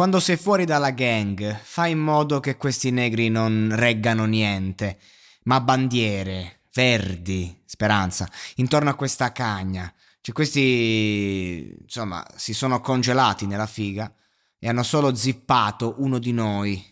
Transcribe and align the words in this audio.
Quando 0.00 0.18
sei 0.18 0.38
fuori 0.38 0.64
dalla 0.64 0.92
gang, 0.92 1.54
fai 1.62 1.90
in 1.90 1.98
modo 1.98 2.40
che 2.40 2.56
questi 2.56 2.90
negri 2.90 3.28
non 3.28 3.68
reggano 3.74 4.24
niente, 4.24 4.98
ma 5.42 5.60
bandiere, 5.60 6.62
verdi, 6.72 7.60
speranza, 7.66 8.26
intorno 8.54 8.88
a 8.88 8.94
questa 8.94 9.30
cagna. 9.30 9.92
Cioè 10.22 10.34
questi, 10.34 11.76
insomma, 11.82 12.26
si 12.34 12.54
sono 12.54 12.80
congelati 12.80 13.44
nella 13.44 13.66
figa 13.66 14.10
e 14.58 14.70
hanno 14.70 14.84
solo 14.84 15.14
zippato 15.14 15.96
uno 15.98 16.18
di 16.18 16.32
noi. 16.32 16.82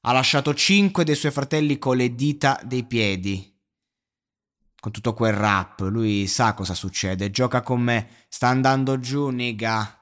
Ha 0.00 0.10
lasciato 0.10 0.52
cinque 0.54 1.04
dei 1.04 1.14
suoi 1.14 1.30
fratelli 1.30 1.78
con 1.78 1.96
le 1.96 2.16
dita 2.16 2.60
dei 2.64 2.82
piedi. 2.82 3.56
Con 4.80 4.90
tutto 4.90 5.14
quel 5.14 5.34
rap, 5.34 5.82
lui 5.82 6.26
sa 6.26 6.52
cosa 6.54 6.74
succede, 6.74 7.30
gioca 7.30 7.62
con 7.62 7.80
me, 7.80 8.08
sta 8.28 8.48
andando 8.48 8.98
giù, 8.98 9.28
niga. 9.28 9.97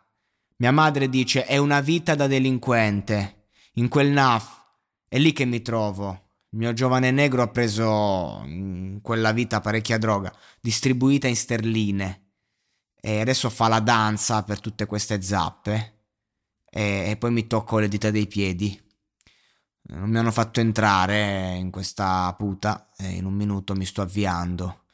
Mia 0.59 0.73
madre 0.73 1.11
dice 1.11 1.45
è 1.45 1.59
una 1.59 1.81
vita 1.81 2.15
da 2.15 2.27
delinquente. 2.27 3.49
In 3.75 3.89
quel 3.89 4.09
NAF 4.09 4.65
è 5.07 5.19
lì 5.19 5.33
che 5.33 5.45
mi 5.45 5.61
trovo. 5.61 6.31
Il 6.51 6.59
mio 6.59 6.73
giovane 6.73 7.11
negro 7.11 7.43
ha 7.43 7.49
preso 7.49 8.41
in 8.47 9.01
quella 9.03 9.33
vita 9.33 9.61
parecchia 9.61 9.99
droga, 9.99 10.33
distribuita 10.59 11.29
in 11.29 11.37
sterline. 11.37 12.31
E 12.99 13.21
adesso 13.21 13.51
fa 13.51 13.69
la 13.69 13.81
danza 13.81 14.43
per 14.45 14.61
tutte 14.61 14.87
queste 14.87 15.21
zappe. 15.21 16.05
E, 16.71 17.11
e 17.11 17.17
poi 17.19 17.33
mi 17.33 17.47
tocco 17.47 17.79
le 17.79 17.89
dita 17.89 18.11
dei 18.11 18.27
piedi. 18.27 18.83
Non 19.89 20.09
mi 20.09 20.17
hanno 20.17 20.33
fatto 20.33 20.61
entrare 20.61 21.55
in 21.57 21.71
questa 21.71 22.35
puta 22.37 22.91
e 22.97 23.11
in 23.11 23.27
un 23.27 23.35
minuto 23.35 23.75
mi 23.75 23.85
sto 23.85 24.01
avviando. 24.01 24.85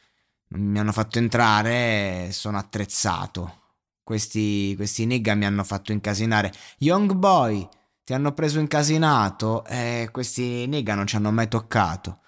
Non 0.48 0.60
mi 0.62 0.78
hanno 0.80 0.92
fatto 0.92 1.18
entrare 1.18 2.26
e 2.26 2.32
sono 2.32 2.58
attrezzato. 2.58 3.61
Questi, 4.02 4.74
questi 4.76 5.06
nigga 5.06 5.34
mi 5.34 5.44
hanno 5.44 5.64
fatto 5.64 5.92
incasinare. 5.92 6.52
Young 6.78 7.12
boy, 7.14 7.68
ti 8.04 8.12
hanno 8.14 8.32
preso 8.32 8.58
incasinato 8.58 9.64
e 9.64 10.08
questi 10.10 10.66
nigga 10.66 10.94
non 10.94 11.06
ci 11.06 11.16
hanno 11.16 11.30
mai 11.30 11.48
toccato. 11.48 12.18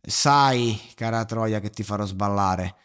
Sai, 0.00 0.78
cara 0.94 1.24
Troia, 1.24 1.60
che 1.60 1.70
ti 1.70 1.82
farò 1.82 2.04
sballare. 2.04 2.76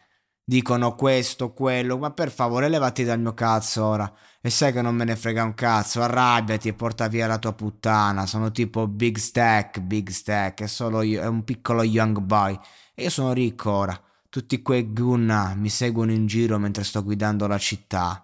Dicono 0.43 0.95
questo, 0.95 1.51
quello, 1.51 1.97
ma 1.97 2.11
per 2.11 2.31
favore 2.31 2.69
levati 2.69 3.03
dal 3.03 3.19
mio 3.19 3.33
cazzo 3.33 3.83
ora. 3.83 4.09
E 4.39 4.49
sai 4.49 4.71
che 4.71 4.81
non 4.81 4.95
me 4.95 5.03
ne 5.03 5.17
frega 5.17 5.43
un 5.43 5.53
cazzo, 5.53 6.01
arrabbiati 6.01 6.69
e 6.69 6.73
porta 6.73 7.07
via 7.09 7.27
la 7.27 7.37
tua 7.37 7.51
puttana. 7.53 8.25
Sono 8.25 8.51
tipo 8.51 8.87
Big 8.87 9.17
Stack, 9.17 9.81
Big 9.81 10.09
Stack, 10.09 10.61
è 10.61 10.67
solo 10.67 11.01
io, 11.01 11.21
è 11.21 11.27
un 11.27 11.43
piccolo 11.43 11.83
young 11.83 12.19
boy. 12.19 12.57
E 12.95 13.03
io 13.03 13.09
sono 13.09 13.33
ricco 13.33 13.71
ora. 13.71 14.01
Tutti 14.29 14.61
quei 14.61 14.93
gunna 14.93 15.53
mi 15.53 15.69
seguono 15.69 16.11
in 16.11 16.27
giro 16.27 16.57
mentre 16.59 16.85
sto 16.85 17.03
guidando 17.03 17.45
la 17.47 17.57
città. 17.57 18.23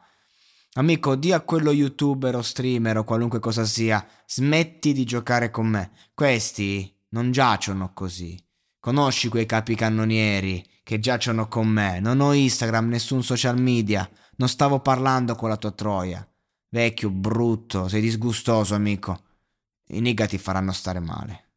Amico, 0.75 1.15
di 1.15 1.31
a 1.31 1.41
quello 1.41 1.71
youtuber 1.71 2.35
o 2.35 2.41
streamer 2.41 2.97
o 2.97 3.03
qualunque 3.03 3.37
cosa 3.37 3.63
sia, 3.63 4.03
smetti 4.25 4.91
di 4.91 5.03
giocare 5.03 5.51
con 5.51 5.67
me. 5.67 5.91
Questi 6.15 6.91
non 7.09 7.31
giacciono 7.31 7.93
così. 7.93 8.43
Conosci 8.79 9.29
quei 9.29 9.45
capicannonieri 9.45 10.65
che 10.81 10.99
giacciono 10.99 11.47
con 11.47 11.67
me. 11.67 11.99
Non 11.99 12.21
ho 12.21 12.33
Instagram, 12.33 12.87
nessun 12.87 13.21
social 13.21 13.59
media. 13.59 14.09
Non 14.37 14.49
stavo 14.49 14.79
parlando 14.79 15.35
con 15.35 15.49
la 15.49 15.57
tua 15.57 15.71
troia. 15.71 16.27
Vecchio, 16.69 17.11
brutto, 17.11 17.87
sei 17.87 18.01
disgustoso, 18.01 18.73
amico. 18.73 19.25
I 19.89 19.99
nigga 19.99 20.25
ti 20.25 20.39
faranno 20.39 20.71
stare 20.71 20.99
male. 20.99 21.52